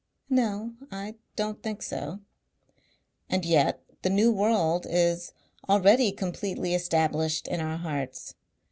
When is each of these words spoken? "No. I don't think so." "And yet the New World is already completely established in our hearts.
"No. 0.31 0.73
I 0.91 1.13
don't 1.35 1.61
think 1.61 1.83
so." 1.83 2.21
"And 3.29 3.45
yet 3.45 3.83
the 4.01 4.09
New 4.09 4.31
World 4.31 4.87
is 4.89 5.31
already 5.69 6.11
completely 6.11 6.73
established 6.73 7.47
in 7.47 7.61
our 7.61 7.77
hearts. 7.77 8.33